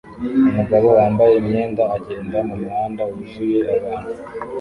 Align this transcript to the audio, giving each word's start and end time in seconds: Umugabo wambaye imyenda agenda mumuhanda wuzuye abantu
Umugabo 0.49 0.87
wambaye 0.97 1.33
imyenda 1.41 1.83
agenda 1.97 2.37
mumuhanda 2.47 3.01
wuzuye 3.09 3.59
abantu 3.75 4.13